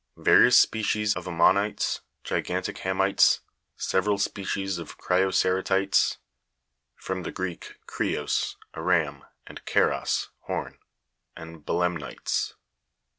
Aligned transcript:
Various 0.17 0.57
spe 0.57 0.81
cies 0.81 1.15
of 1.15 1.27
ammonites, 1.27 2.01
gigantic 2.23 2.79
hamites, 2.79 3.41
several 3.75 4.17
species 4.17 4.79
of 4.79 4.97
Crio'ceratites 4.97 6.13
(fig. 6.13 6.17
118 6.17 6.17
from 6.95 7.21
the 7.21 7.31
Greek, 7.31 7.75
Krios, 7.85 8.55
a 8.73 8.81
ram, 8.81 9.25
and 9.45 9.63
Keras, 9.65 10.29
horn) 10.39 10.79
and 11.37 11.63
belem 11.63 11.97
nites. 11.99 12.55